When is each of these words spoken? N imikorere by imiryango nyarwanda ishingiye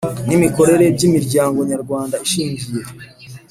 N 0.27 0.29
imikorere 0.37 0.85
by 0.95 1.01
imiryango 1.07 1.59
nyarwanda 1.71 2.15
ishingiye 2.25 2.75